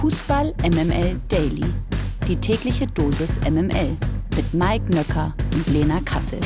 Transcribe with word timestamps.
Fußball 0.00 0.54
MML 0.62 1.20
Daily. 1.28 1.74
Die 2.26 2.34
tägliche 2.34 2.86
Dosis 2.86 3.38
MML 3.40 3.98
mit 4.34 4.54
Mike 4.54 4.86
Nöcker 4.88 5.34
und 5.52 5.66
Lena 5.66 6.00
Kassel. 6.00 6.40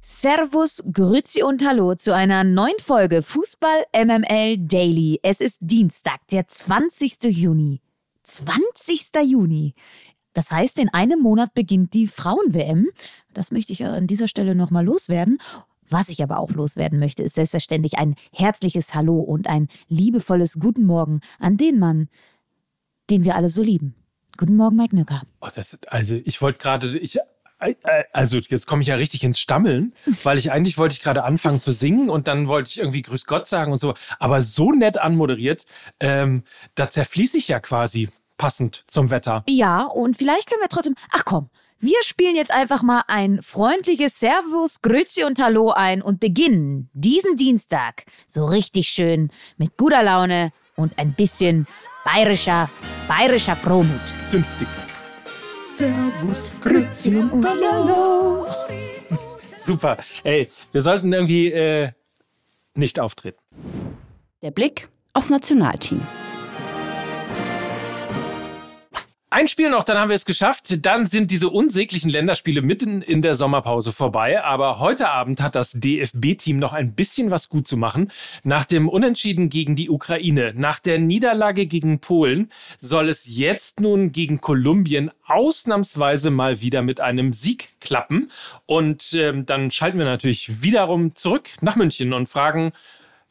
Servus, 0.00 0.82
Grüezi 0.92 1.44
und 1.44 1.64
Hallo 1.64 1.94
zu 1.94 2.12
einer 2.12 2.42
neuen 2.42 2.74
Folge 2.80 3.22
Fußball 3.22 3.84
MML 3.94 4.58
Daily. 4.58 5.20
Es 5.22 5.40
ist 5.40 5.58
Dienstag, 5.60 6.26
der 6.32 6.48
20. 6.48 7.22
Juni. 7.26 7.80
20. 8.24 9.10
Juni. 9.24 9.74
Das 10.32 10.50
heißt, 10.50 10.80
in 10.80 10.88
einem 10.88 11.20
Monat 11.20 11.54
beginnt 11.54 11.94
die 11.94 12.08
Frauen-WM. 12.08 12.88
Das 13.32 13.52
möchte 13.52 13.72
ich 13.72 13.84
an 13.84 14.08
dieser 14.08 14.26
Stelle 14.26 14.56
nochmal 14.56 14.84
loswerden. 14.84 15.38
Was 15.92 16.08
ich 16.08 16.22
aber 16.22 16.38
auch 16.38 16.50
loswerden 16.52 16.98
möchte, 16.98 17.22
ist 17.22 17.34
selbstverständlich 17.34 17.98
ein 17.98 18.14
herzliches 18.34 18.94
Hallo 18.94 19.18
und 19.20 19.46
ein 19.46 19.68
liebevolles 19.88 20.58
Guten 20.58 20.86
Morgen 20.86 21.20
an 21.38 21.58
den 21.58 21.78
Mann, 21.78 22.08
den 23.10 23.24
wir 23.24 23.36
alle 23.36 23.50
so 23.50 23.62
lieben. 23.62 23.94
Guten 24.38 24.56
Morgen, 24.56 24.76
Mike 24.76 24.96
Nöcker. 24.96 25.20
Oh, 25.42 25.48
das, 25.54 25.76
also 25.88 26.14
ich 26.24 26.40
wollte 26.40 26.60
gerade, 26.60 26.98
ich, 26.98 27.18
äh, 27.58 27.74
also 28.14 28.38
jetzt 28.38 28.66
komme 28.66 28.80
ich 28.80 28.88
ja 28.88 28.94
richtig 28.94 29.22
ins 29.22 29.38
Stammeln, 29.38 29.92
weil 30.22 30.38
ich 30.38 30.50
eigentlich 30.50 30.78
wollte 30.78 30.94
ich 30.94 31.02
gerade 31.02 31.24
anfangen 31.24 31.60
zu 31.60 31.72
singen 31.72 32.08
und 32.08 32.26
dann 32.26 32.48
wollte 32.48 32.70
ich 32.70 32.78
irgendwie 32.78 33.02
Grüß 33.02 33.26
Gott 33.26 33.46
sagen 33.46 33.70
und 33.70 33.78
so, 33.78 33.92
aber 34.18 34.40
so 34.40 34.72
nett 34.72 34.96
anmoderiert, 34.96 35.66
ähm, 36.00 36.44
da 36.74 36.88
zerfließe 36.88 37.36
ich 37.36 37.48
ja 37.48 37.60
quasi 37.60 38.08
passend 38.38 38.84
zum 38.86 39.10
Wetter. 39.10 39.44
Ja, 39.46 39.82
und 39.82 40.16
vielleicht 40.16 40.48
können 40.48 40.62
wir 40.62 40.70
trotzdem. 40.70 40.94
Ach 41.10 41.26
komm, 41.26 41.50
wir 41.82 42.00
spielen 42.04 42.36
jetzt 42.36 42.52
einfach 42.52 42.84
mal 42.84 43.02
ein 43.08 43.42
freundliches 43.42 44.20
Servus, 44.20 44.80
Grüezi 44.82 45.24
und 45.24 45.42
Hallo 45.42 45.72
ein 45.72 46.00
und 46.00 46.20
beginnen 46.20 46.88
diesen 46.92 47.36
Dienstag 47.36 48.04
so 48.28 48.44
richtig 48.44 48.86
schön 48.86 49.30
mit 49.56 49.76
guter 49.76 50.04
Laune 50.04 50.52
und 50.76 50.96
ein 50.96 51.12
bisschen 51.12 51.66
bayerischer, 52.04 52.68
bayerischer 53.08 53.56
Frohmut. 53.56 54.00
Zünftig. 54.28 54.68
Servus, 55.74 56.52
Grüezi 56.60 57.16
und 57.16 57.44
Hallo. 57.44 58.46
Super. 59.58 59.96
Ey, 60.22 60.50
wir 60.70 60.82
sollten 60.82 61.12
irgendwie 61.12 61.50
äh, 61.50 61.90
nicht 62.74 63.00
auftreten. 63.00 63.40
Der 64.40 64.52
Blick 64.52 64.88
aufs 65.14 65.30
Nationalteam. 65.30 66.06
Ein 69.34 69.48
Spiel 69.48 69.70
noch, 69.70 69.84
dann 69.84 69.96
haben 69.96 70.10
wir 70.10 70.14
es 70.14 70.26
geschafft. 70.26 70.84
Dann 70.84 71.06
sind 71.06 71.30
diese 71.30 71.48
unsäglichen 71.48 72.10
Länderspiele 72.10 72.60
mitten 72.60 73.00
in 73.00 73.22
der 73.22 73.34
Sommerpause 73.34 73.90
vorbei. 73.90 74.44
Aber 74.44 74.78
heute 74.78 75.08
Abend 75.08 75.40
hat 75.40 75.54
das 75.54 75.72
DFB-Team 75.72 76.58
noch 76.58 76.74
ein 76.74 76.94
bisschen 76.94 77.30
was 77.30 77.48
gut 77.48 77.66
zu 77.66 77.78
machen. 77.78 78.12
Nach 78.44 78.66
dem 78.66 78.90
Unentschieden 78.90 79.48
gegen 79.48 79.74
die 79.74 79.88
Ukraine, 79.88 80.52
nach 80.54 80.80
der 80.80 80.98
Niederlage 80.98 81.64
gegen 81.64 81.98
Polen, 81.98 82.50
soll 82.78 83.08
es 83.08 83.24
jetzt 83.26 83.80
nun 83.80 84.12
gegen 84.12 84.42
Kolumbien 84.42 85.10
ausnahmsweise 85.24 86.28
mal 86.30 86.60
wieder 86.60 86.82
mit 86.82 87.00
einem 87.00 87.32
Sieg 87.32 87.70
klappen. 87.80 88.30
Und 88.66 89.14
ähm, 89.14 89.46
dann 89.46 89.70
schalten 89.70 89.96
wir 89.96 90.04
natürlich 90.04 90.62
wiederum 90.62 91.14
zurück 91.14 91.48
nach 91.62 91.76
München 91.76 92.12
und 92.12 92.28
fragen, 92.28 92.72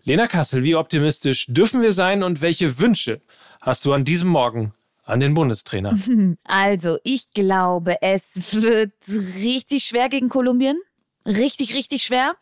Lena 0.04 0.26
Kassel, 0.26 0.64
wie 0.64 0.74
optimistisch 0.74 1.46
dürfen 1.48 1.84
wir 1.84 1.94
sein 1.94 2.24
und 2.24 2.42
welche 2.42 2.80
Wünsche 2.80 3.22
hast 3.62 3.86
du 3.86 3.94
an 3.94 4.04
diesem 4.04 4.30
Morgen 4.30 4.74
an 5.12 5.20
den 5.20 5.34
Bundestrainer? 5.34 5.98
Also, 6.44 6.98
ich 7.04 7.30
glaube, 7.31 8.02
es 8.02 8.54
wird 8.54 8.94
richtig 9.08 9.84
schwer 9.84 10.09
gegen 10.09 10.30
Kolumbien. 10.30 10.78
Richtig, 11.26 11.76
richtig 11.76 12.04
schwer. 12.04 12.36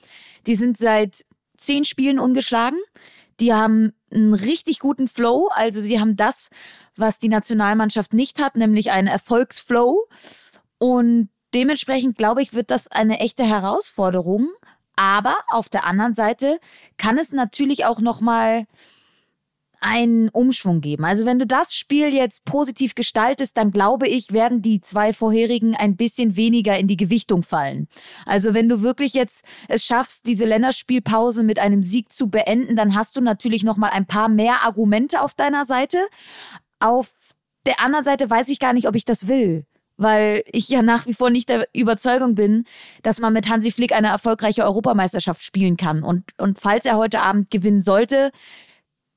Die 0.47 0.55
sind 0.55 0.77
seit 0.77 1.25
zehn 1.57 1.85
Spielen 1.85 2.19
ungeschlagen. 2.19 2.79
Die 3.39 3.53
haben 3.53 3.93
einen 4.13 4.33
richtig 4.33 4.79
guten 4.79 5.07
Flow. 5.07 5.49
Also, 5.53 5.81
sie 5.81 5.99
haben 5.99 6.15
das, 6.15 6.49
was 6.95 7.19
die 7.19 7.29
Nationalmannschaft 7.29 8.13
nicht 8.13 8.41
hat, 8.41 8.55
nämlich 8.55 8.91
einen 8.91 9.07
Erfolgsflow. 9.07 10.07
Und 10.77 11.29
dementsprechend, 11.53 12.17
glaube 12.17 12.41
ich, 12.41 12.53
wird 12.53 12.71
das 12.71 12.87
eine 12.87 13.19
echte 13.19 13.43
Herausforderung. 13.43 14.49
Aber 14.95 15.35
auf 15.49 15.69
der 15.69 15.85
anderen 15.85 16.15
Seite 16.15 16.59
kann 16.97 17.17
es 17.17 17.31
natürlich 17.31 17.85
auch 17.85 17.99
noch 17.99 18.21
mal 18.21 18.65
einen 19.81 20.29
Umschwung 20.29 20.81
geben. 20.81 21.05
Also 21.05 21.25
wenn 21.25 21.39
du 21.39 21.47
das 21.47 21.73
Spiel 21.75 22.13
jetzt 22.13 22.45
positiv 22.45 22.95
gestaltest, 22.95 23.57
dann 23.57 23.71
glaube 23.71 24.07
ich, 24.07 24.33
werden 24.33 24.61
die 24.61 24.81
zwei 24.81 25.13
vorherigen 25.13 25.75
ein 25.75 25.95
bisschen 25.95 26.35
weniger 26.35 26.77
in 26.77 26.87
die 26.87 26.97
Gewichtung 26.97 27.43
fallen. 27.43 27.87
Also 28.25 28.53
wenn 28.53 28.69
du 28.69 28.81
wirklich 28.81 29.13
jetzt 29.13 29.43
es 29.67 29.85
schaffst, 29.85 30.25
diese 30.27 30.45
Länderspielpause 30.45 31.43
mit 31.43 31.59
einem 31.59 31.83
Sieg 31.83 32.11
zu 32.11 32.29
beenden, 32.29 32.75
dann 32.75 32.95
hast 32.95 33.15
du 33.15 33.21
natürlich 33.21 33.63
noch 33.63 33.77
mal 33.77 33.89
ein 33.89 34.05
paar 34.05 34.29
mehr 34.29 34.63
Argumente 34.63 35.21
auf 35.21 35.33
deiner 35.33 35.65
Seite. 35.65 35.97
Auf 36.79 37.13
der 37.65 37.79
anderen 37.81 38.05
Seite 38.05 38.29
weiß 38.29 38.49
ich 38.49 38.59
gar 38.59 38.73
nicht, 38.73 38.87
ob 38.87 38.95
ich 38.95 39.05
das 39.05 39.27
will 39.27 39.65
weil 40.01 40.43
ich 40.49 40.69
ja 40.69 40.81
nach 40.81 41.07
wie 41.07 41.13
vor 41.13 41.29
nicht 41.29 41.49
der 41.49 41.67
Überzeugung 41.73 42.33
bin, 42.33 42.63
dass 43.03 43.19
man 43.19 43.33
mit 43.33 43.49
Hansi 43.49 43.69
Flick 43.69 43.91
eine 43.91 44.07
erfolgreiche 44.07 44.63
Europameisterschaft 44.63 45.43
spielen 45.43 45.75
kann. 45.75 46.03
Und, 46.03 46.23
und 46.37 46.57
falls 46.57 46.85
er 46.85 46.95
heute 46.95 47.19
Abend 47.19 47.51
gewinnen 47.51 47.81
sollte, 47.81 48.31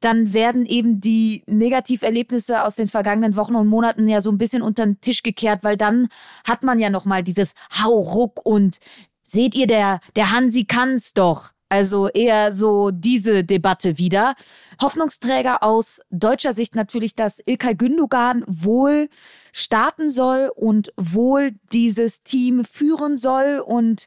dann 0.05 0.33
werden 0.33 0.67
eben 0.67 1.01
die 1.01 1.43
Negativerlebnisse 1.47 2.65
aus 2.65 2.77
den 2.77 2.89
vergangenen 2.89 3.37
Wochen 3.37 3.55
und 3.55 3.69
Monaten 3.69 4.09
ja 4.09 4.21
so 4.21 4.31
ein 4.31 4.39
bisschen 4.39 4.63
unter 4.63 4.85
den 4.85 5.01
Tisch 5.01 5.23
gekehrt, 5.23 5.65
weil 5.65 5.77
dann 5.77 6.09
hat 6.45 6.65
man 6.65 6.79
ja 6.79 6.91
noch 6.91 7.05
mal 7.05 7.23
dieses 7.23 7.55
Hauruck 7.83 8.45
und 8.45 8.79
seht 9.23 9.55
ihr, 9.55 9.67
der, 9.67 10.01
der 10.17 10.31
Hansi 10.31 10.65
kann's 10.65 11.15
doch. 11.15 11.53
Also 11.73 12.09
eher 12.09 12.53
so 12.53 12.91
diese 12.91 13.45
Debatte 13.45 13.97
wieder. 13.97 14.35
Hoffnungsträger 14.83 15.63
aus 15.63 16.03
deutscher 16.11 16.53
Sicht 16.53 16.75
natürlich, 16.75 17.15
dass 17.15 17.41
Ilkay 17.47 17.75
Gündogan 17.75 18.45
wohl 18.47 19.09
starten 19.53 20.11
soll 20.11 20.53
und 20.55 20.93
wohl 20.99 21.53
dieses 21.73 22.23
Team 22.25 22.67
führen 22.67 23.17
soll 23.17 23.65
und 23.65 24.05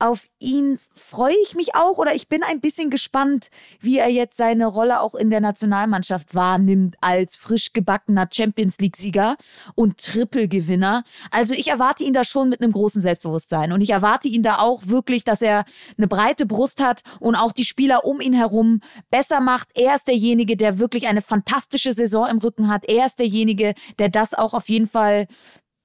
auf 0.00 0.26
ihn 0.38 0.78
freue 0.94 1.34
ich 1.42 1.54
mich 1.54 1.74
auch 1.74 1.98
oder 1.98 2.14
ich 2.14 2.28
bin 2.28 2.42
ein 2.42 2.60
bisschen 2.60 2.88
gespannt, 2.88 3.50
wie 3.80 3.98
er 3.98 4.08
jetzt 4.08 4.36
seine 4.36 4.66
Rolle 4.66 5.00
auch 5.00 5.14
in 5.14 5.30
der 5.30 5.40
Nationalmannschaft 5.40 6.34
wahrnimmt 6.34 6.96
als 7.02 7.36
frisch 7.36 7.72
gebackener 7.72 8.26
Champions 8.32 8.78
League-Sieger 8.78 9.36
und 9.74 9.98
Triple-Gewinner. 9.98 11.04
Also 11.30 11.54
ich 11.54 11.68
erwarte 11.68 12.04
ihn 12.04 12.14
da 12.14 12.24
schon 12.24 12.48
mit 12.48 12.62
einem 12.62 12.72
großen 12.72 13.02
Selbstbewusstsein 13.02 13.72
und 13.72 13.82
ich 13.82 13.90
erwarte 13.90 14.28
ihn 14.28 14.42
da 14.42 14.58
auch 14.58 14.86
wirklich, 14.86 15.24
dass 15.24 15.42
er 15.42 15.64
eine 15.98 16.08
breite 16.08 16.46
Brust 16.46 16.82
hat 16.82 17.02
und 17.20 17.34
auch 17.36 17.52
die 17.52 17.66
Spieler 17.66 18.04
um 18.04 18.22
ihn 18.22 18.32
herum 18.32 18.80
besser 19.10 19.40
macht. 19.40 19.68
Er 19.74 19.96
ist 19.96 20.08
derjenige, 20.08 20.56
der 20.56 20.78
wirklich 20.78 21.08
eine 21.08 21.22
fantastische 21.22 21.92
Saison 21.92 22.26
im 22.26 22.38
Rücken 22.38 22.68
hat. 22.68 22.88
Er 22.88 23.04
ist 23.04 23.18
derjenige, 23.18 23.74
der 23.98 24.08
das 24.08 24.32
auch 24.32 24.54
auf 24.54 24.70
jeden 24.70 24.88
Fall 24.88 25.26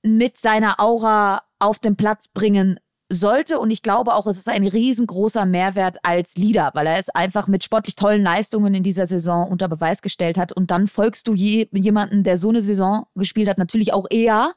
mit 0.04 0.38
seiner 0.38 0.80
Aura 0.80 1.42
auf 1.60 1.80
den 1.80 1.96
Platz 1.98 2.28
bringen 2.28 2.80
sollte 3.10 3.60
und 3.60 3.70
ich 3.70 3.84
glaube 3.84 4.16
auch, 4.16 4.26
es 4.26 4.38
ist 4.38 4.50
ein 4.50 4.66
riesengroßer 4.66 5.46
Mehrwert 5.46 5.98
als 6.04 6.36
Leader, 6.36 6.72
weil 6.74 6.88
er 6.88 6.98
es 6.98 7.10
einfach 7.10 7.48
mit 7.48 7.64
sportlich 7.64 7.96
tollen 7.96 8.22
Leistungen 8.22 8.74
in 8.74 8.84
dieser 8.84 9.06
Saison 9.06 9.48
unter 9.48 9.68
Beweis 9.68 10.02
gestellt 10.02 10.38
hat 10.38 10.52
und 10.52 10.72
dann 10.72 10.88
folgst 10.88 11.28
du 11.28 11.36
je, 11.36 11.68
jemanden, 11.72 12.24
der 12.24 12.38
so 12.38 12.50
eine 12.50 12.62
Saison 12.62 13.06
gespielt 13.16 13.48
hat, 13.48 13.58
natürlich 13.58 13.94
auch 13.94 14.08
eher 14.10 14.54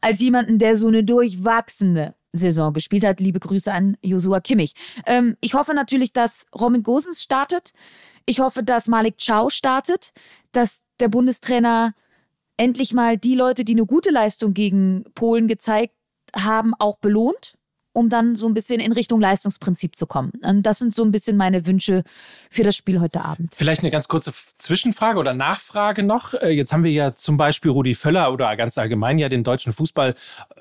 als 0.00 0.20
jemanden, 0.20 0.58
der 0.58 0.76
so 0.76 0.86
eine 0.86 1.02
durchwachsene 1.02 2.14
Saison 2.32 2.72
gespielt 2.72 3.04
hat. 3.04 3.18
Liebe 3.18 3.40
Grüße 3.40 3.72
an 3.72 3.96
Josua 4.02 4.40
Kimmich. 4.40 4.74
Ähm, 5.06 5.36
ich 5.40 5.54
hoffe 5.54 5.74
natürlich, 5.74 6.12
dass 6.12 6.46
Roman 6.58 6.84
Gosens 6.84 7.20
startet. 7.20 7.72
Ich 8.24 8.38
hoffe, 8.38 8.62
dass 8.62 8.86
Malik 8.86 9.16
Chow 9.24 9.50
startet, 9.50 10.12
dass 10.52 10.82
der 11.00 11.08
Bundestrainer 11.08 11.92
endlich 12.56 12.92
mal 12.92 13.18
die 13.18 13.34
Leute, 13.34 13.64
die 13.64 13.72
eine 13.72 13.86
gute 13.86 14.10
Leistung 14.10 14.54
gegen 14.54 15.04
Polen 15.14 15.48
gezeigt 15.48 15.94
haben, 16.36 16.72
auch 16.78 16.98
belohnt 16.98 17.56
um 17.92 18.08
dann 18.08 18.36
so 18.36 18.46
ein 18.46 18.54
bisschen 18.54 18.80
in 18.80 18.92
Richtung 18.92 19.20
Leistungsprinzip 19.20 19.96
zu 19.96 20.06
kommen. 20.06 20.32
Und 20.42 20.62
das 20.64 20.78
sind 20.78 20.94
so 20.94 21.02
ein 21.02 21.10
bisschen 21.10 21.36
meine 21.36 21.66
Wünsche 21.66 22.04
für 22.50 22.62
das 22.62 22.76
Spiel 22.76 23.00
heute 23.00 23.24
Abend. 23.24 23.52
Vielleicht 23.54 23.82
eine 23.82 23.90
ganz 23.90 24.06
kurze 24.06 24.32
Zwischenfrage 24.58 25.18
oder 25.18 25.34
Nachfrage 25.34 26.02
noch. 26.02 26.34
Äh, 26.34 26.50
jetzt 26.50 26.72
haben 26.72 26.84
wir 26.84 26.92
ja 26.92 27.12
zum 27.12 27.36
Beispiel 27.36 27.70
Rudi 27.70 27.94
Völler 27.94 28.32
oder 28.32 28.54
ganz 28.56 28.78
allgemein 28.78 29.18
ja 29.18 29.28
den 29.28 29.44
deutschen 29.44 29.72
Fußball, 29.72 30.14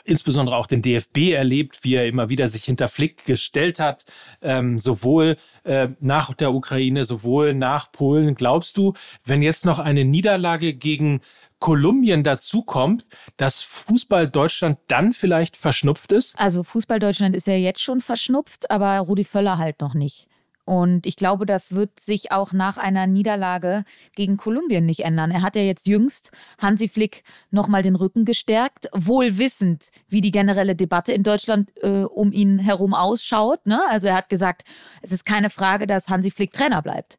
insbesondere 0.06 0.56
auch 0.56 0.68
den 0.68 0.82
DFB 0.82 1.34
erlebt, 1.34 1.80
wie 1.84 1.96
er 1.96 2.08
immer 2.08 2.30
wieder 2.30 2.48
sich 2.48 2.64
hinter 2.64 2.88
Flick 2.88 3.26
gestellt 3.26 3.80
hat, 3.80 4.06
ähm, 4.42 4.80
sowohl 4.80 5.38
äh, 5.64 5.90
nach 6.00 6.34
der 6.34 6.54
Ukraine, 6.54 7.06
sowohl 7.06 7.54
nach 7.54 7.92
Polen. 7.92 8.36
Glaubst 8.36 8.78
du, 8.78 8.94
wenn 9.24 9.42
jetzt 9.42 9.66
noch 9.66 9.80
eine 9.80 10.06
Niederlage 10.06 10.74
gegen 10.74 11.22
Kolumbien 11.60 12.24
dazukommt, 12.24 13.06
dass 13.38 13.62
Fußball 13.62 14.28
Deutschland 14.30 14.80
dann 14.88 15.12
vielleicht 15.12 15.58
verschnupft 15.58 16.12
ist? 16.12 16.40
Also 16.40 16.64
Fußball 16.64 17.00
Deutschland 17.00 17.36
ist 17.36 17.48
ja 17.48 17.56
jetzt 17.56 17.82
schon 17.82 18.02
verschnupft, 18.02 18.72
aber 18.72 18.98
Rudi 19.00 19.24
Völler 19.24 19.58
halt 19.58 19.82
noch 19.82 19.94
nicht. 19.94 20.30
Und 20.70 21.08
ich 21.08 21.16
glaube, 21.16 21.48
das 21.48 21.72
wird 21.72 22.00
sich 22.00 22.32
auch 22.32 22.54
nach 22.54 22.78
einer 22.78 23.08
Niederlage 23.08 23.86
gegen 24.16 24.38
Kolumbien 24.38 24.86
nicht 24.86 25.00
ändern. 25.00 25.32
Er 25.32 25.42
hat 25.42 25.56
ja 25.56 25.64
jetzt 25.64 25.88
jüngst 25.88 26.30
Hansi 26.62 26.88
Flick 26.88 27.24
nochmal 27.50 27.82
den 27.82 27.96
Rücken 27.96 28.24
gestärkt, 28.24 28.88
wohl 28.94 29.40
wissend, 29.40 29.90
wie 30.10 30.22
die 30.22 30.30
generelle 30.30 30.76
Debatte 30.76 31.12
in 31.12 31.24
Deutschland 31.24 31.72
äh, 31.82 32.04
um 32.04 32.32
ihn 32.32 32.60
herum 32.60 32.94
ausschaut. 32.94 33.66
Ne? 33.66 33.82
Also 33.90 34.10
er 34.10 34.16
hat 34.16 34.30
gesagt, 34.30 34.62
es 35.02 35.12
ist 35.12 35.26
keine 35.26 35.50
Frage, 35.50 35.88
dass 35.88 36.08
Hansi 36.08 36.30
Flick 36.30 36.54
Trainer 36.54 36.84
bleibt. 36.84 37.18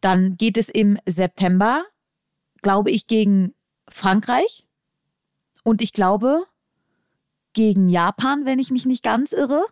Dann 0.00 0.36
geht 0.36 0.58
es 0.58 0.68
im 0.68 0.98
September, 1.06 1.84
glaube 2.62 2.90
ich, 2.90 3.06
gegen 3.06 3.54
Frankreich. 3.94 4.66
Und 5.64 5.80
ich 5.80 5.92
glaube, 5.92 6.44
gegen 7.52 7.88
Japan, 7.88 8.44
wenn 8.46 8.58
ich 8.58 8.70
mich 8.70 8.86
nicht 8.86 9.02
ganz 9.02 9.32
irre. 9.32 9.62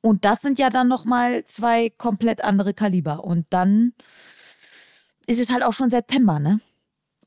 Und 0.00 0.24
das 0.24 0.40
sind 0.40 0.58
ja 0.58 0.68
dann 0.68 0.88
nochmal 0.88 1.44
zwei 1.44 1.90
komplett 1.90 2.42
andere 2.42 2.74
Kaliber. 2.74 3.24
Und 3.24 3.46
dann 3.50 3.94
ist 5.26 5.40
es 5.40 5.52
halt 5.52 5.62
auch 5.62 5.72
schon 5.72 5.90
September, 5.90 6.38
ne? 6.38 6.60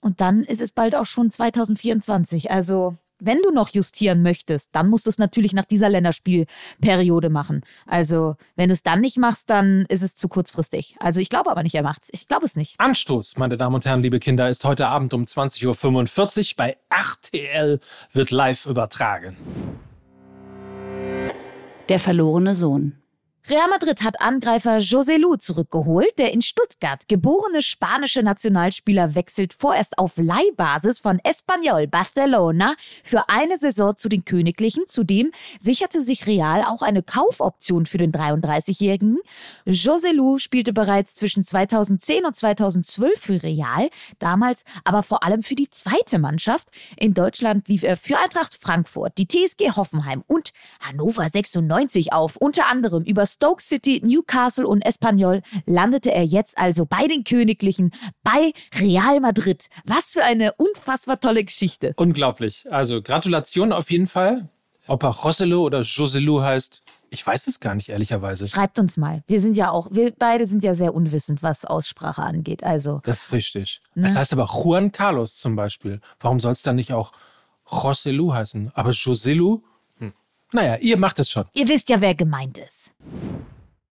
Und 0.02 0.22
dann 0.22 0.44
ist 0.44 0.62
es 0.62 0.72
bald 0.72 0.94
auch 0.96 1.06
schon 1.06 1.32
2024. 1.32 2.52
Also 2.52 2.98
wenn 3.20 3.42
du 3.42 3.52
noch 3.52 3.70
justieren 3.70 4.22
möchtest, 4.22 4.70
dann 4.74 4.88
musst 4.88 5.06
du 5.06 5.10
es 5.10 5.18
natürlich 5.18 5.54
nach 5.54 5.66
dieser 5.66 5.90
Länderspielperiode 5.90 7.30
machen. 7.30 7.62
Also, 7.86 8.36
wenn 8.56 8.70
du 8.70 8.74
es 8.74 8.84
dann 8.84 9.02
nicht 9.02 9.18
machst, 9.18 9.50
dann 9.50 9.86
ist 9.90 10.04
es 10.04 10.16
zu 10.16 10.28
kurzfristig. 10.28 10.96
Also, 11.00 11.22
ich 11.22 11.30
glaube 11.30 11.50
aber 11.52 11.64
nicht, 11.64 11.76
er 11.76 11.84
macht's. 11.84 12.10
Ich 12.12 12.28
glaube 12.28 12.46
es 12.46 12.56
nicht. 12.56 12.76
Anstoß, 12.80 13.38
meine 13.38 13.58
Damen 13.58 13.76
und 13.76 13.86
Herren, 13.86 14.02
liebe 14.02 14.20
Kinder, 14.20 14.50
ist 14.50 14.66
heute 14.66 14.88
Abend 14.88 15.14
um 15.14 15.24
20.45 15.24 16.52
Uhr 16.52 16.56
bei 16.58 16.78
RTL 16.90 17.80
wird 18.14 18.32
live 18.32 18.66
übertragen. 18.66 19.36
Der 21.90 22.00
verlorene 22.00 22.56
Sohn. 22.56 23.05
Real 23.48 23.70
Madrid 23.70 24.02
hat 24.02 24.22
Angreifer 24.22 24.78
José 24.78 25.18
Lu 25.18 25.36
zurückgeholt. 25.36 26.18
Der 26.18 26.34
in 26.34 26.42
Stuttgart 26.42 27.08
geborene 27.08 27.62
spanische 27.62 28.24
Nationalspieler 28.24 29.14
wechselt 29.14 29.54
vorerst 29.54 30.00
auf 30.00 30.14
Leihbasis 30.18 31.00
von 31.00 31.20
Espanyol 31.24 31.86
Barcelona 31.86 32.74
für 33.04 33.30
eine 33.30 33.60
Saison 33.60 33.96
zu 33.96 34.10
den 34.10 34.26
Königlichen. 34.26 34.86
Zudem 34.88 35.30
sicherte 35.60 36.02
sich 36.02 36.26
Real 36.26 36.64
auch 36.64 36.82
eine 36.82 37.04
Kaufoption 37.04 37.86
für 37.86 38.00
den 38.00 38.12
33-Jährigen. 38.12 39.20
José 39.68 40.12
Lu 40.12 40.40
spielte 40.40 40.74
bereits 40.74 41.14
zwischen 41.14 41.44
2010 41.44 42.26
und 42.26 42.36
2012 42.36 43.20
für 43.20 43.44
Real, 43.44 43.90
damals 44.18 44.64
aber 44.86 45.04
vor 45.04 45.24
allem 45.24 45.44
für 45.44 45.56
die 45.56 45.70
zweite 45.70 46.18
Mannschaft. 46.18 46.70
In 46.98 47.14
Deutschland 47.14 47.68
lief 47.68 47.84
er 47.84 47.96
für 47.96 48.18
Eintracht 48.18 48.58
Frankfurt, 48.60 49.20
die 49.20 49.28
TSG 49.28 49.76
Hoffenheim 49.76 50.24
und 50.26 50.52
Hannover 50.80 51.30
96 51.30 52.12
auf, 52.12 52.38
unter 52.38 52.66
anderem 52.72 53.04
über 53.04 53.28
Stoke 53.36 53.62
City, 53.62 54.02
Newcastle 54.02 54.66
und 54.66 54.82
Espanyol 54.86 55.42
landete 55.66 56.14
er 56.14 56.24
jetzt 56.24 56.58
also 56.58 56.86
bei 56.86 57.06
den 57.08 57.26
Königlichen, 57.26 57.92
bei 58.24 58.54
Real 58.80 59.20
Madrid. 59.20 59.68
Was 59.84 60.14
für 60.14 60.24
eine 60.24 60.54
unfassbar 60.54 61.20
tolle 61.20 61.44
Geschichte. 61.44 61.94
Unglaublich. 61.98 62.66
Also 62.72 63.02
Gratulation 63.02 63.74
auf 63.74 63.92
jeden 63.92 64.08
Fall. 64.08 64.48
Ob 64.88 65.04
er 65.04 65.12
Joselu 65.12 65.66
oder 65.66 65.82
Joselu 65.82 66.42
heißt, 66.42 66.82
ich 67.10 67.28
weiß 67.28 67.48
es 67.48 67.60
gar 67.60 67.76
nicht, 67.76 67.90
ehrlicherweise. 67.90 68.48
Schreibt 68.48 68.80
uns 68.80 68.96
mal. 68.96 69.22
Wir 69.28 69.42
sind 69.42 69.58
ja 69.58 69.70
auch, 69.70 69.90
wir 69.92 70.14
beide 70.18 70.46
sind 70.46 70.64
ja 70.64 70.74
sehr 70.74 70.94
unwissend, 70.94 71.44
was 71.44 71.66
Aussprache 71.66 72.24
angeht. 72.24 72.64
Also. 72.64 73.02
Das 73.04 73.24
ist 73.24 73.32
richtig. 73.34 73.82
Ne? 73.96 74.04
Das 74.04 74.16
heißt 74.16 74.32
aber 74.32 74.46
Juan 74.46 74.94
Carlos 74.94 75.36
zum 75.36 75.58
Beispiel. 75.58 76.00
Warum 76.22 76.40
soll 76.40 76.54
es 76.54 76.64
dann 76.64 76.78
nicht 76.78 76.94
auch 76.94 77.12
Joselu 77.70 78.34
heißen? 78.34 78.72
Aber 78.76 78.92
Joselu 78.92 79.62
naja, 80.56 80.78
ihr 80.78 80.98
macht 80.98 81.20
es 81.20 81.30
schon. 81.30 81.46
Ihr 81.54 81.68
wisst 81.68 81.90
ja, 81.90 82.02
wer 82.02 82.16
gemeint 82.16 82.58
ist. 82.58 82.94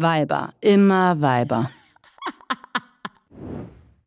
Weiber, 0.00 0.54
immer 0.60 1.20
Weiber. 1.20 1.70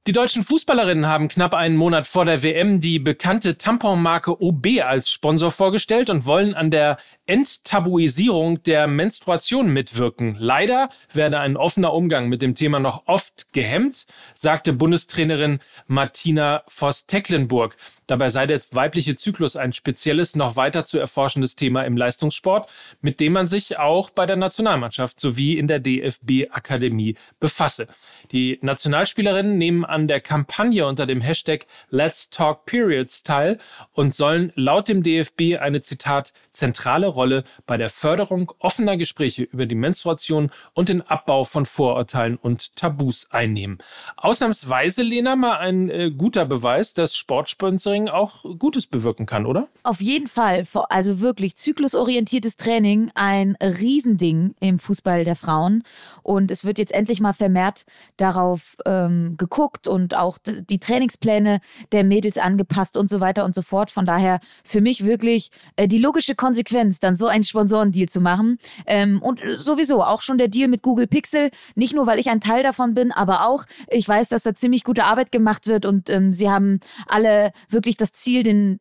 Die 0.05 0.11
deutschen 0.11 0.43
Fußballerinnen 0.43 1.07
haben 1.07 1.29
knapp 1.29 1.53
einen 1.53 1.77
Monat 1.77 2.07
vor 2.07 2.25
der 2.25 2.43
WM 2.43 2.81
die 2.81 2.99
bekannte 2.99 3.57
Tamponmarke 3.57 4.41
OB 4.41 4.81
als 4.83 5.09
Sponsor 5.09 5.49
vorgestellt 5.49 6.09
und 6.09 6.25
wollen 6.25 6.55
an 6.55 6.71
der 6.71 6.97
Enttabuisierung 7.25 8.61
der 8.63 8.87
Menstruation 8.87 9.71
mitwirken. 9.71 10.35
Leider 10.37 10.89
werde 11.13 11.39
ein 11.39 11.55
offener 11.55 11.93
Umgang 11.93 12.27
mit 12.27 12.41
dem 12.41 12.53
Thema 12.53 12.81
noch 12.81 13.03
oft 13.05 13.53
gehemmt, 13.53 14.05
sagte 14.35 14.73
Bundestrainerin 14.73 15.59
Martina 15.87 16.63
Voss-Tecklenburg. 16.67 17.77
Dabei 18.13 18.29
sei 18.29 18.45
der 18.45 18.61
weibliche 18.69 19.15
Zyklus 19.15 19.55
ein 19.55 19.73
spezielles, 19.73 20.35
noch 20.35 20.55
weiter 20.55 20.85
zu 20.85 20.99
erforschendes 20.99 21.55
Thema 21.55 21.81
im 21.81 21.97
Leistungssport, 21.97 22.69
mit 23.01 23.19
dem 23.19 23.33
man 23.33 23.47
sich 23.47 23.79
auch 23.79 24.11
bei 24.11 24.27
der 24.27 24.35
Nationalmannschaft 24.35 25.19
sowie 25.19 25.57
in 25.57 25.65
der 25.65 25.79
DFB-Akademie 25.79 27.15
befasse. 27.39 27.87
Die 28.31 28.59
Nationalspielerinnen 28.61 29.57
nehmen 29.57 29.83
an 29.83 30.07
der 30.07 30.21
Kampagne 30.21 30.85
unter 30.85 31.07
dem 31.07 31.21
Hashtag 31.21 31.65
Let's 31.89 32.29
Talk 32.29 32.67
Periods 32.67 33.23
teil 33.23 33.57
und 33.93 34.13
sollen 34.13 34.53
laut 34.53 34.89
dem 34.89 35.01
DFB 35.01 35.57
eine 35.59 35.81
Zitat 35.81 36.33
zentrale 36.51 37.07
Rolle 37.07 37.43
bei 37.65 37.77
der 37.77 37.89
Förderung 37.89 38.53
offener 38.59 38.95
Gespräche 38.95 39.41
über 39.41 39.65
die 39.65 39.73
Menstruation 39.73 40.51
und 40.75 40.89
den 40.89 41.01
Abbau 41.01 41.45
von 41.45 41.65
Vorurteilen 41.65 42.37
und 42.37 42.75
Tabus 42.75 43.31
einnehmen. 43.31 43.79
Ausnahmsweise, 44.17 45.01
Lena, 45.01 45.35
mal 45.35 45.57
ein 45.57 45.89
äh, 45.89 46.11
guter 46.11 46.45
Beweis, 46.45 46.93
dass 46.93 47.15
Sportsponsoring 47.15 48.02
auch 48.09 48.43
Gutes 48.57 48.87
bewirken 48.87 49.25
kann, 49.25 49.45
oder? 49.45 49.67
Auf 49.83 50.01
jeden 50.01 50.27
Fall. 50.27 50.63
Also 50.89 51.21
wirklich 51.21 51.55
zyklusorientiertes 51.55 52.57
Training, 52.57 53.11
ein 53.15 53.57
Riesending 53.61 54.55
im 54.59 54.79
Fußball 54.79 55.23
der 55.23 55.35
Frauen. 55.35 55.83
Und 56.21 56.51
es 56.51 56.63
wird 56.63 56.77
jetzt 56.77 56.93
endlich 56.93 57.19
mal 57.19 57.33
vermehrt 57.33 57.85
darauf 58.17 58.77
ähm, 58.85 59.35
geguckt 59.37 59.87
und 59.87 60.15
auch 60.15 60.37
die 60.43 60.79
Trainingspläne 60.79 61.59
der 61.91 62.03
Mädels 62.03 62.37
angepasst 62.37 62.97
und 62.97 63.09
so 63.09 63.19
weiter 63.19 63.45
und 63.45 63.55
so 63.55 63.61
fort. 63.61 63.91
Von 63.91 64.05
daher 64.05 64.39
für 64.63 64.81
mich 64.81 65.05
wirklich 65.05 65.51
äh, 65.75 65.87
die 65.87 65.97
logische 65.99 66.35
Konsequenz, 66.35 66.99
dann 66.99 67.15
so 67.15 67.27
einen 67.27 67.43
Sponsorendeal 67.43 68.07
zu 68.07 68.21
machen. 68.21 68.57
Ähm, 68.85 69.21
und 69.21 69.41
sowieso 69.57 70.03
auch 70.03 70.21
schon 70.21 70.37
der 70.37 70.47
Deal 70.47 70.67
mit 70.67 70.81
Google 70.81 71.07
Pixel. 71.07 71.49
Nicht 71.75 71.93
nur, 71.93 72.07
weil 72.07 72.19
ich 72.19 72.29
ein 72.29 72.41
Teil 72.41 72.63
davon 72.63 72.93
bin, 72.93 73.11
aber 73.11 73.47
auch, 73.47 73.65
ich 73.89 74.07
weiß, 74.07 74.29
dass 74.29 74.43
da 74.43 74.55
ziemlich 74.55 74.83
gute 74.83 75.05
Arbeit 75.05 75.31
gemacht 75.31 75.67
wird 75.67 75.85
und 75.85 76.09
ähm, 76.09 76.33
sie 76.33 76.49
haben 76.49 76.79
alle 77.07 77.51
wirklich 77.69 77.82
das 77.97 78.11
Ziel, 78.11 78.43
den 78.43 78.79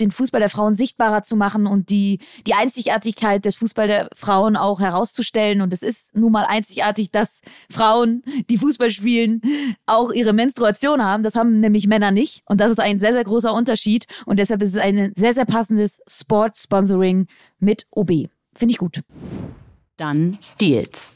den 0.00 0.10
Fußball 0.10 0.40
der 0.40 0.50
Frauen 0.50 0.74
sichtbarer 0.74 1.22
zu 1.22 1.36
machen 1.36 1.66
und 1.66 1.90
die, 1.90 2.18
die 2.46 2.54
Einzigartigkeit 2.54 3.44
des 3.44 3.56
Fußball 3.56 3.86
der 3.86 4.08
Frauen 4.14 4.56
auch 4.56 4.80
herauszustellen. 4.80 5.60
Und 5.60 5.72
es 5.72 5.82
ist 5.82 6.16
nun 6.16 6.32
mal 6.32 6.44
einzigartig, 6.44 7.10
dass 7.10 7.40
Frauen, 7.70 8.22
die 8.50 8.58
Fußball 8.58 8.90
spielen, 8.90 9.40
auch 9.86 10.12
ihre 10.12 10.32
Menstruation 10.32 11.02
haben. 11.02 11.22
Das 11.22 11.34
haben 11.34 11.60
nämlich 11.60 11.86
Männer 11.86 12.10
nicht. 12.10 12.42
Und 12.46 12.60
das 12.60 12.72
ist 12.72 12.80
ein 12.80 12.98
sehr, 12.98 13.12
sehr 13.12 13.24
großer 13.24 13.54
Unterschied. 13.54 14.06
Und 14.26 14.38
deshalb 14.38 14.62
ist 14.62 14.74
es 14.74 14.82
ein 14.82 15.12
sehr, 15.16 15.34
sehr 15.34 15.46
passendes 15.46 16.00
Sport-Sponsoring 16.06 17.26
mit 17.58 17.86
OB. 17.90 18.28
Finde 18.54 18.72
ich 18.72 18.78
gut. 18.78 19.02
Dann 19.96 20.38
Deals. 20.60 21.14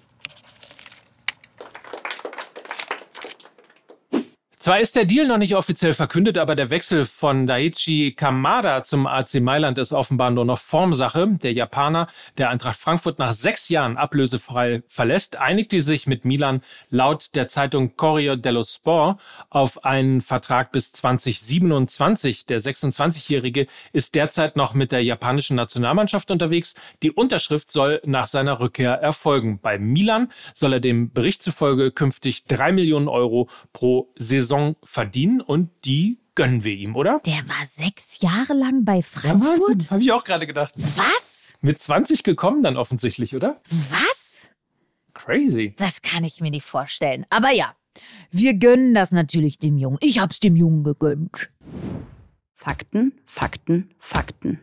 Zwar 4.68 4.80
ist 4.80 4.96
der 4.96 5.06
Deal 5.06 5.26
noch 5.26 5.38
nicht 5.38 5.56
offiziell 5.56 5.94
verkündet, 5.94 6.36
aber 6.36 6.54
der 6.54 6.68
Wechsel 6.68 7.06
von 7.06 7.46
Daichi 7.46 8.12
Kamada 8.12 8.82
zum 8.82 9.06
AC 9.06 9.40
Mailand 9.40 9.78
ist 9.78 9.94
offenbar 9.94 10.30
nur 10.30 10.44
noch 10.44 10.58
Formsache. 10.58 11.26
Der 11.42 11.54
Japaner, 11.54 12.06
der 12.36 12.50
Eintracht 12.50 12.78
Frankfurt 12.78 13.18
nach 13.18 13.32
sechs 13.32 13.70
Jahren 13.70 13.96
ablösefrei 13.96 14.82
verlässt, 14.86 15.36
einigte 15.36 15.80
sich 15.80 16.06
mit 16.06 16.26
Milan 16.26 16.60
laut 16.90 17.34
der 17.34 17.48
Zeitung 17.48 17.96
Corriere 17.96 18.36
dello 18.36 18.62
Sport 18.62 19.18
auf 19.48 19.86
einen 19.86 20.20
Vertrag 20.20 20.70
bis 20.70 20.92
2027. 20.92 22.44
Der 22.44 22.60
26-Jährige 22.60 23.68
ist 23.94 24.16
derzeit 24.16 24.56
noch 24.56 24.74
mit 24.74 24.92
der 24.92 25.02
japanischen 25.02 25.56
Nationalmannschaft 25.56 26.30
unterwegs. 26.30 26.74
Die 27.02 27.10
Unterschrift 27.10 27.72
soll 27.72 28.02
nach 28.04 28.26
seiner 28.26 28.60
Rückkehr 28.60 28.92
erfolgen. 28.92 29.60
Bei 29.62 29.78
Milan 29.78 30.30
soll 30.52 30.74
er 30.74 30.80
dem 30.80 31.10
Bericht 31.10 31.42
zufolge 31.42 31.90
künftig 31.90 32.44
drei 32.44 32.70
Millionen 32.70 33.08
Euro 33.08 33.48
pro 33.72 34.12
Saison 34.16 34.57
Saison 34.58 34.76
verdienen 34.82 35.40
und 35.40 35.70
die 35.84 36.18
gönnen 36.34 36.64
wir 36.64 36.74
ihm, 36.74 36.96
oder? 36.96 37.20
Der 37.26 37.48
war 37.48 37.66
sechs 37.66 38.20
Jahre 38.20 38.54
lang 38.54 38.84
bei 38.84 39.02
Frankfurt? 39.02 39.84
Ja, 39.84 39.90
Habe 39.90 40.02
ich 40.02 40.12
auch 40.12 40.24
gerade 40.24 40.46
gedacht. 40.46 40.74
Was? 40.96 41.54
Mit 41.60 41.80
20 41.82 42.22
gekommen 42.22 42.62
dann 42.62 42.76
offensichtlich, 42.76 43.34
oder? 43.34 43.60
Was? 43.90 44.50
Crazy. 45.14 45.74
Das 45.76 46.02
kann 46.02 46.24
ich 46.24 46.40
mir 46.40 46.50
nicht 46.50 46.64
vorstellen. 46.64 47.26
Aber 47.30 47.50
ja, 47.50 47.72
wir 48.30 48.54
gönnen 48.54 48.94
das 48.94 49.10
natürlich 49.10 49.58
dem 49.58 49.76
Jungen. 49.78 49.98
Ich 50.00 50.20
hab's 50.20 50.38
dem 50.38 50.54
Jungen 50.54 50.84
gegönnt. 50.84 51.50
Fakten, 52.54 53.12
Fakten, 53.26 53.90
Fakten. 53.98 54.60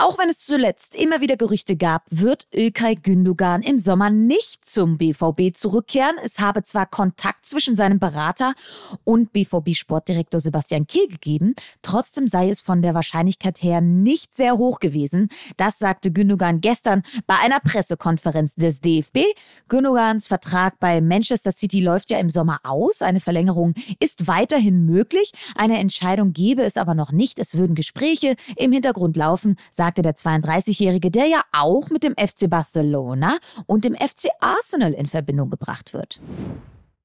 Auch 0.00 0.16
wenn 0.16 0.30
es 0.30 0.38
zuletzt 0.38 0.94
immer 0.94 1.20
wieder 1.20 1.36
Gerüchte 1.36 1.74
gab, 1.74 2.04
wird 2.08 2.46
Ilkay 2.52 2.94
Gündogan 2.94 3.62
im 3.62 3.80
Sommer 3.80 4.10
nicht 4.10 4.64
zum 4.64 4.96
BVB 4.96 5.52
zurückkehren. 5.52 6.14
Es 6.22 6.38
habe 6.38 6.62
zwar 6.62 6.86
Kontakt 6.86 7.46
zwischen 7.46 7.74
seinem 7.74 7.98
Berater 7.98 8.54
und 9.02 9.32
BVB-Sportdirektor 9.32 10.38
Sebastian 10.38 10.86
Kehl 10.86 11.08
gegeben, 11.08 11.56
trotzdem 11.82 12.28
sei 12.28 12.48
es 12.48 12.60
von 12.60 12.80
der 12.80 12.94
Wahrscheinlichkeit 12.94 13.60
her 13.60 13.80
nicht 13.80 14.36
sehr 14.36 14.56
hoch 14.56 14.78
gewesen. 14.78 15.30
Das 15.56 15.80
sagte 15.80 16.12
Gündogan 16.12 16.60
gestern 16.60 17.02
bei 17.26 17.34
einer 17.34 17.58
Pressekonferenz 17.58 18.54
des 18.54 18.80
DFB. 18.80 19.18
Gündogans 19.66 20.28
Vertrag 20.28 20.78
bei 20.78 21.00
Manchester 21.00 21.50
City 21.50 21.80
läuft 21.80 22.12
ja 22.12 22.18
im 22.18 22.30
Sommer 22.30 22.60
aus. 22.62 23.02
Eine 23.02 23.18
Verlängerung 23.18 23.74
ist 23.98 24.28
weiterhin 24.28 24.84
möglich. 24.84 25.32
Eine 25.56 25.80
Entscheidung 25.80 26.32
gebe 26.32 26.62
es 26.62 26.76
aber 26.76 26.94
noch 26.94 27.10
nicht. 27.10 27.40
Es 27.40 27.56
würden 27.56 27.74
Gespräche 27.74 28.36
im 28.54 28.70
Hintergrund 28.70 29.16
laufen, 29.16 29.56
sagte 29.72 29.87
der 29.96 30.14
32-Jährige, 30.14 31.10
der 31.10 31.26
ja 31.26 31.42
auch 31.52 31.90
mit 31.90 32.02
dem 32.04 32.14
FC 32.14 32.48
Barcelona 32.48 33.38
und 33.66 33.84
dem 33.84 33.94
FC 33.94 34.28
Arsenal 34.40 34.92
in 34.92 35.06
Verbindung 35.06 35.50
gebracht 35.50 35.94
wird. 35.94 36.20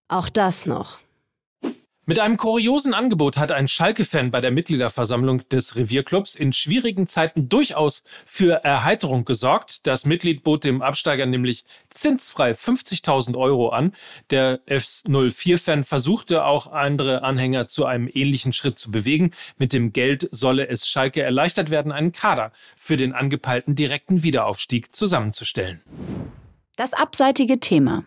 Auch 0.08 0.30
das 0.30 0.66
noch. 0.66 1.00
Mit 2.06 2.20
einem 2.20 2.36
kuriosen 2.36 2.94
Angebot 2.94 3.38
hat 3.38 3.54
ein 3.54 3.70
Schalke-Fan 3.70 4.30
bei 4.30 4.42
der 4.42 4.52
Mitgliederversammlung 4.52 5.48
des 5.48 5.78
Revierclubs 5.78 6.36
in 6.36 6.52
schwierigen 6.52 7.08
Zeiten 7.08 7.48
durchaus 7.48 8.04
für 8.26 8.66
Erheiterung 8.66 9.24
gesorgt. 9.24 9.88
Das 9.88 10.06
Mitglied 10.06 10.44
bot 10.44 10.66
dem 10.66 10.82
Absteiger 10.82 11.26
nämlich 11.26 11.64
zinsfrei 11.94 12.52
50.000 12.52 13.38
Euro 13.38 13.70
an. 13.70 13.94
Der 14.32 14.60
F04-Fan 14.68 15.86
versuchte 15.86 16.44
auch 16.44 16.74
andere 16.74 17.24
Anhänger 17.24 17.68
zu 17.68 17.86
einem 17.86 18.10
ähnlichen 18.14 18.52
Schritt 18.52 18.78
zu 18.78 18.92
bewegen. 18.92 19.32
Mit 19.58 19.72
dem 19.72 19.94
Geld 19.94 20.28
solle 20.30 20.68
es 20.68 20.90
Schalke 20.90 21.22
erleichtert 21.22 21.70
werden, 21.70 21.94
einen 21.94 22.12
Kader 22.12 22.52
für 22.76 22.98
den 22.98 23.14
angepeilten 23.14 23.76
direkten 23.76 24.24
Wiederaufstieg 24.24 24.94
zusammenzustellen. 24.94 25.82
Das 26.76 26.94
abseitige 26.94 27.62
Thema. 27.62 28.04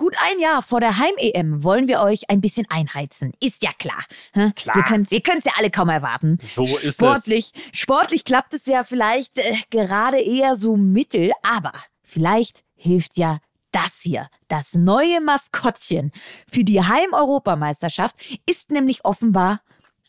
Gut 0.00 0.16
ein 0.18 0.40
Jahr 0.40 0.62
vor 0.62 0.80
der 0.80 0.96
Heim-EM 0.96 1.62
wollen 1.62 1.86
wir 1.86 2.00
euch 2.00 2.30
ein 2.30 2.40
bisschen 2.40 2.64
einheizen. 2.70 3.34
Ist 3.38 3.62
ja 3.62 3.68
klar. 3.78 4.02
Hä? 4.32 4.50
Klar. 4.56 4.76
Wir 4.76 4.82
können 4.84 5.02
es 5.02 5.10
wir 5.10 5.20
können's 5.20 5.44
ja 5.44 5.52
alle 5.58 5.70
kaum 5.70 5.90
erwarten. 5.90 6.38
So 6.40 6.62
ist 6.62 6.94
sportlich, 6.94 7.52
Sportlich 7.74 8.24
klappt 8.24 8.54
es 8.54 8.64
ja 8.64 8.82
vielleicht 8.82 9.36
äh, 9.36 9.56
gerade 9.68 10.18
eher 10.18 10.56
so 10.56 10.78
mittel, 10.78 11.32
aber 11.42 11.74
vielleicht 12.02 12.64
hilft 12.76 13.18
ja 13.18 13.40
das 13.72 14.00
hier. 14.00 14.30
Das 14.48 14.72
neue 14.72 15.20
Maskottchen 15.20 16.12
für 16.50 16.64
die 16.64 16.80
Heim-Europameisterschaft 16.80 18.16
ist 18.48 18.70
nämlich 18.70 19.04
offenbar 19.04 19.60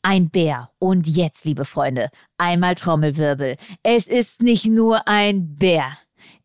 ein 0.03 0.29
Bär. 0.29 0.71
Und 0.79 1.05
jetzt, 1.05 1.43
liebe 1.43 1.65
Freunde, 1.65 2.11
einmal 2.37 2.75
Trommelwirbel. 2.75 3.57
Es 3.83 4.07
ist 4.07 4.41
nicht 4.41 4.67
nur 4.67 5.05
ein 5.09 5.57
Bär. 5.57 5.97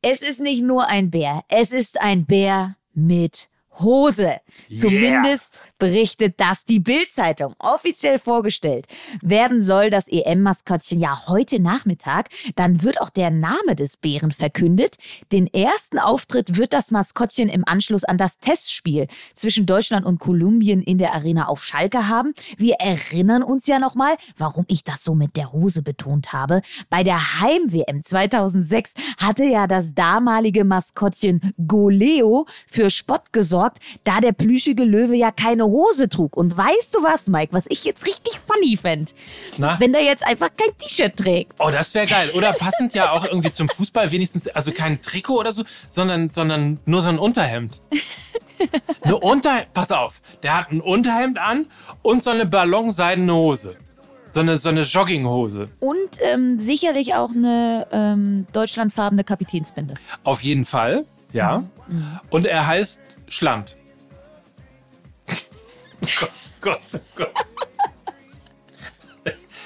Es 0.03 0.21
ist 0.23 0.41
nicht 0.41 0.65
nur 0.65 0.89
ein 0.89 1.13
Bär. 1.13 1.45
Es 1.47 1.71
ist 1.71 2.01
ein 2.01 2.27
Bär 2.27 2.75
mit 2.97 3.49
Hose. 3.81 4.41
Zumindest 4.75 5.61
berichtet 5.79 6.35
das 6.39 6.65
die 6.65 6.81
Bild-Zeitung. 6.81 7.55
Offiziell 7.59 8.19
vorgestellt 8.19 8.87
werden 9.23 9.61
soll 9.61 9.91
das 9.91 10.09
EM-Maskottchen 10.09 11.01
ja 11.01 11.27
heute 11.29 11.61
Nachmittag. 11.61 12.31
Dann 12.55 12.83
wird 12.83 13.01
auch 13.01 13.11
der 13.11 13.31
Name 13.31 13.77
des 13.77 13.97
Bären 13.97 14.33
verkündet. 14.33 14.97
Den 15.33 15.47
ersten 15.47 15.99
Auftritt 15.99 16.57
wird 16.57 16.73
das 16.73 16.91
Maskottchen 16.91 17.49
im 17.49 17.65
Anschluss 17.67 18.05
an 18.05 18.19
das 18.19 18.39
Testspiel 18.39 19.07
zwischen 19.35 19.67
Deutschland 19.67 20.07
und 20.07 20.19
Kolumbien 20.19 20.83
in 20.83 20.99
der 20.99 21.15
Arena 21.15 21.49
auf 21.49 21.65
Schalke 21.65 22.09
haben. 22.09 22.33
Wir 22.57 22.75
erinnern 22.75 23.43
uns 23.43 23.67
ja 23.67 23.79
nochmal, 23.79 24.17
warum 24.39 24.65
ich 24.69 24.85
das 24.85 25.05
so 25.05 25.15
mit 25.15 25.37
der 25.37 25.53
Hose 25.53 25.83
betont 25.83 26.33
habe. 26.33 26.63
Bei 26.89 27.03
der 27.03 27.41
Heim-WM 27.41 28.03
2006 28.03 28.95
hatte 29.19 29.45
ja 29.45 29.67
das 29.67 29.95
damalige 29.95 30.65
Maskottchen 30.65 31.53
Goleo 31.67 32.47
für 32.67 32.91
Spott 32.91 33.33
gesorgt, 33.33 33.66
da 34.05 34.21
der 34.21 34.33
plüschige 34.33 34.85
Löwe 34.85 35.17
ja 35.17 35.31
keine 35.31 35.65
Hose 35.65 36.09
trug. 36.09 36.37
Und 36.37 36.57
weißt 36.57 36.95
du 36.95 37.03
was, 37.03 37.29
Mike, 37.29 37.53
was 37.53 37.67
ich 37.69 37.85
jetzt 37.85 38.07
richtig 38.07 38.41
funny 38.47 38.77
fände? 38.77 39.13
Wenn 39.79 39.93
der 39.93 40.03
jetzt 40.03 40.27
einfach 40.27 40.51
kein 40.57 40.77
T-Shirt 40.79 41.17
trägt. 41.17 41.53
Oh, 41.59 41.71
das 41.71 41.95
wäre 41.95 42.07
geil. 42.07 42.31
Oder 42.35 42.53
passend 42.53 42.95
ja 42.95 43.13
auch 43.13 43.25
irgendwie 43.25 43.51
zum 43.51 43.69
Fußball 43.69 44.11
wenigstens, 44.13 44.49
also 44.49 44.73
kein 44.73 45.03
Trikot 45.03 45.39
oder 45.39 45.53
so, 45.53 45.65
sondern, 45.89 46.31
sondern 46.31 46.81
nur 46.87 47.03
so 47.03 47.09
ein 47.09 47.19
Unterhemd. 47.19 47.81
Eine 49.03 49.19
Unterhemd, 49.19 49.73
pass 49.75 49.93
auf, 49.93 50.23
der 50.43 50.57
hat 50.57 50.73
ein 50.73 50.81
Unterhemd 50.81 51.37
an 51.39 51.67
und 52.03 52.23
so 52.23 52.31
eine 52.31 52.47
ballonseidene 52.47 53.35
Hose. 53.35 53.77
So 54.33 54.41
eine, 54.41 54.57
so 54.59 54.69
eine 54.69 54.83
Jogginghose. 54.83 55.69
Und 55.81 56.11
ähm, 56.21 56.59
sicherlich 56.59 57.15
auch 57.15 57.31
eine 57.31 57.87
ähm, 57.91 58.47
deutschlandfarbene 58.53 59.25
Kapitänsbinde. 59.25 59.95
Auf 60.25 60.43
jeden 60.43 60.65
Fall, 60.65 61.05
ja. 61.33 61.65
Und 62.31 62.47
er 62.47 62.67
heißt 62.67 63.01
Schland. 63.29 63.77
Oh 65.29 66.07
Gott, 66.21 66.31
Gott, 66.61 66.81
oh 66.95 66.99
Gott. 67.17 67.35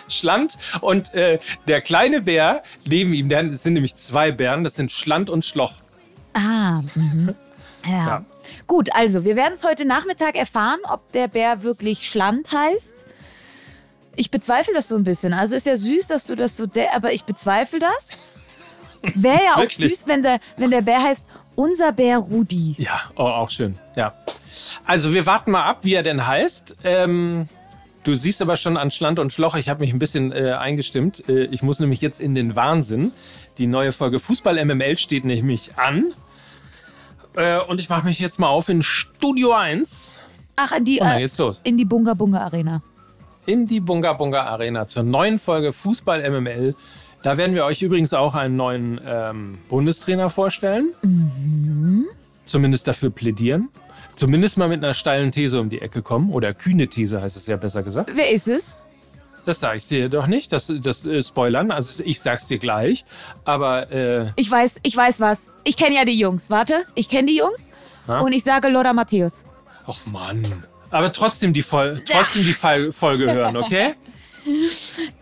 Schland 0.08 0.58
und 0.80 1.14
äh, 1.14 1.38
der 1.68 1.80
kleine 1.80 2.20
Bär 2.20 2.62
neben 2.84 3.12
ihm, 3.14 3.28
der- 3.28 3.44
es 3.50 3.62
sind 3.62 3.74
nämlich 3.74 3.94
zwei 3.94 4.32
Bären, 4.32 4.64
das 4.64 4.74
sind 4.74 4.90
Schland 4.90 5.30
und 5.30 5.44
Schloch. 5.44 5.74
Ah, 6.34 6.80
mhm. 6.94 7.34
ja. 7.84 7.90
Ja. 8.06 8.24
Gut, 8.66 8.92
also 8.94 9.24
wir 9.24 9.36
werden 9.36 9.54
es 9.54 9.62
heute 9.64 9.84
Nachmittag 9.84 10.34
erfahren, 10.34 10.80
ob 10.88 11.12
der 11.12 11.28
Bär 11.28 11.62
wirklich 11.62 12.08
Schland 12.10 12.50
heißt. 12.50 13.06
Ich 14.16 14.30
bezweifle 14.30 14.74
das 14.74 14.88
so 14.88 14.96
ein 14.96 15.04
bisschen. 15.04 15.32
Also 15.32 15.54
ist 15.54 15.66
ja 15.66 15.76
süß, 15.76 16.08
dass 16.08 16.26
du 16.26 16.34
das 16.34 16.56
so, 16.56 16.66
aber 16.92 17.12
ich 17.12 17.24
bezweifle 17.24 17.78
das. 17.78 18.18
Wäre 19.14 19.40
ja 19.44 19.54
auch 19.56 19.70
süß, 19.70 20.04
wenn 20.06 20.22
der, 20.22 20.40
wenn 20.56 20.70
der 20.70 20.82
Bär 20.82 21.02
heißt, 21.02 21.24
unser 21.60 21.92
Bär 21.92 22.18
Rudi. 22.18 22.74
Ja, 22.78 23.00
oh, 23.16 23.22
auch 23.22 23.50
schön. 23.50 23.76
Ja. 23.94 24.14
Also 24.86 25.12
wir 25.12 25.26
warten 25.26 25.50
mal 25.50 25.64
ab, 25.64 25.80
wie 25.82 25.94
er 25.94 26.02
denn 26.02 26.26
heißt. 26.26 26.76
Ähm, 26.84 27.48
du 28.04 28.14
siehst 28.14 28.40
aber 28.40 28.56
schon 28.56 28.76
an 28.78 28.90
Schland 28.90 29.18
und 29.18 29.32
Schloch, 29.32 29.56
ich 29.56 29.68
habe 29.68 29.80
mich 29.80 29.92
ein 29.92 29.98
bisschen 29.98 30.32
äh, 30.32 30.52
eingestimmt. 30.52 31.28
Äh, 31.28 31.44
ich 31.44 31.62
muss 31.62 31.78
nämlich 31.78 32.00
jetzt 32.00 32.20
in 32.20 32.34
den 32.34 32.56
Wahnsinn. 32.56 33.12
Die 33.58 33.66
neue 33.66 33.92
Folge 33.92 34.18
Fußball 34.20 34.64
MML 34.64 34.96
steht 34.96 35.24
nämlich 35.26 35.72
an. 35.76 36.12
Äh, 37.36 37.60
und 37.60 37.78
ich 37.78 37.88
mache 37.90 38.06
mich 38.06 38.18
jetzt 38.18 38.38
mal 38.38 38.48
auf 38.48 38.68
in 38.70 38.82
Studio 38.82 39.52
1 39.52 40.16
Ach, 40.56 40.72
in 40.72 40.84
die, 40.84 40.98
und 40.98 41.06
dann 41.06 41.18
äh, 41.18 41.20
geht's 41.20 41.38
los. 41.38 41.60
in 41.62 41.76
die 41.78 41.84
Bunga 41.84 42.14
Bunga 42.14 42.40
Arena. 42.40 42.82
in 43.46 43.66
die 43.66 43.80
Bunga 43.80 44.14
Bunga 44.14 44.44
Arena 44.44 44.86
zur 44.86 45.02
neuen 45.02 45.38
Folge 45.38 45.72
Fußball 45.72 46.28
MML. 46.28 46.74
Da 47.22 47.36
werden 47.36 47.54
wir 47.54 47.64
euch 47.64 47.82
übrigens 47.82 48.14
auch 48.14 48.34
einen 48.34 48.56
neuen 48.56 49.00
ähm, 49.06 49.58
Bundestrainer 49.68 50.30
vorstellen. 50.30 50.94
Zumindest 52.46 52.88
dafür 52.88 53.10
plädieren. 53.10 53.68
Zumindest 54.16 54.58
mal 54.58 54.68
mit 54.68 54.82
einer 54.82 54.94
steilen 54.94 55.30
These 55.32 55.60
um 55.60 55.70
die 55.70 55.80
Ecke 55.80 56.02
kommen. 56.02 56.30
Oder 56.32 56.54
kühne 56.54 56.88
These 56.88 57.20
heißt 57.22 57.36
es 57.36 57.46
ja 57.46 57.56
besser 57.56 57.82
gesagt. 57.82 58.10
Wer 58.14 58.30
ist 58.30 58.48
es? 58.48 58.76
Das 59.46 59.60
sage 59.60 59.78
ich 59.78 59.86
dir 59.86 60.08
doch 60.08 60.26
nicht. 60.26 60.52
Das, 60.52 60.72
das 60.82 61.06
äh, 61.06 61.22
spoilern. 61.22 61.70
Also 61.70 62.02
ich 62.04 62.20
sag's 62.20 62.46
dir 62.46 62.58
gleich. 62.58 63.04
Aber 63.44 63.90
äh, 63.90 64.32
Ich 64.36 64.50
weiß, 64.50 64.80
ich 64.82 64.96
weiß 64.96 65.20
was. 65.20 65.46
Ich 65.64 65.76
kenne 65.76 65.96
ja 65.96 66.04
die 66.04 66.18
Jungs. 66.18 66.50
Warte, 66.50 66.84
ich 66.94 67.08
kenne 67.08 67.28
die 67.28 67.36
Jungs. 67.36 67.70
Ja? 68.08 68.20
Und 68.20 68.32
ich 68.32 68.44
sage 68.44 68.68
Lothar 68.68 68.92
Matthäus. 68.94 69.44
ach 69.86 69.98
Mann. 70.06 70.64
Aber 70.90 71.12
trotzdem 71.12 71.52
die, 71.52 71.62
Fol 71.62 72.02
trotzdem 72.04 72.42
die 72.42 72.52
Folge 72.92 73.32
hören, 73.32 73.56
okay? 73.56 73.94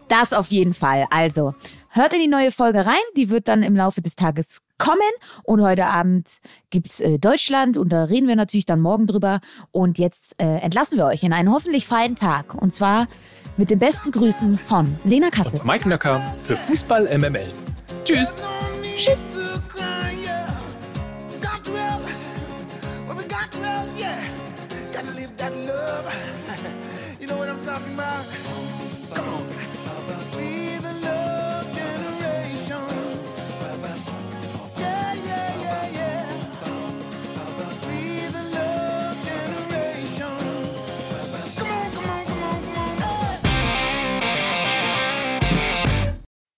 Das 0.08 0.32
auf 0.32 0.46
jeden 0.48 0.74
Fall. 0.74 1.06
Also, 1.10 1.54
hört 1.98 2.14
in 2.14 2.20
die 2.20 2.28
neue 2.28 2.50
Folge 2.50 2.86
rein. 2.86 2.94
Die 3.16 3.28
wird 3.28 3.48
dann 3.48 3.62
im 3.62 3.76
Laufe 3.76 4.00
des 4.00 4.16
Tages 4.16 4.62
kommen. 4.78 4.98
Und 5.42 5.60
heute 5.60 5.86
Abend 5.86 6.38
gibt's 6.70 7.00
äh, 7.00 7.18
Deutschland 7.18 7.76
und 7.76 7.90
da 7.90 8.04
reden 8.04 8.28
wir 8.28 8.36
natürlich 8.36 8.66
dann 8.66 8.80
morgen 8.80 9.06
drüber. 9.06 9.40
Und 9.72 9.98
jetzt 9.98 10.34
äh, 10.38 10.60
entlassen 10.60 10.96
wir 10.96 11.04
euch 11.04 11.22
in 11.22 11.32
einen 11.32 11.52
hoffentlich 11.52 11.86
freien 11.86 12.16
Tag. 12.16 12.54
Und 12.54 12.72
zwar 12.72 13.08
mit 13.56 13.70
den 13.70 13.78
besten 13.78 14.12
Grüßen 14.12 14.56
von 14.56 14.96
Lena 15.04 15.30
Kassel. 15.30 15.60
Mike 15.64 15.88
Nöcker 15.88 16.22
für 16.42 16.56
Fußball 16.56 17.04
MML. 17.18 17.50
Tschüss. 18.04 18.34
Tschüss. 18.96 19.32
Got 21.40 21.64
to 21.64 21.72